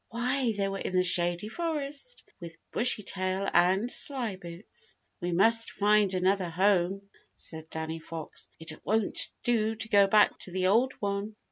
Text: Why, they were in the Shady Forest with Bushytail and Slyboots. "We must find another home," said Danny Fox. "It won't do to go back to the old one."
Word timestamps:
Why, 0.09 0.53
they 0.57 0.67
were 0.67 0.79
in 0.79 0.93
the 0.95 1.03
Shady 1.03 1.47
Forest 1.47 2.23
with 2.39 2.57
Bushytail 2.71 3.47
and 3.53 3.87
Slyboots. 3.87 4.95
"We 5.19 5.31
must 5.31 5.69
find 5.69 6.15
another 6.15 6.49
home," 6.49 7.07
said 7.35 7.69
Danny 7.69 7.99
Fox. 7.99 8.47
"It 8.59 8.83
won't 8.83 9.29
do 9.43 9.75
to 9.75 9.89
go 9.89 10.07
back 10.07 10.39
to 10.39 10.51
the 10.51 10.65
old 10.65 10.93
one." 10.93 11.35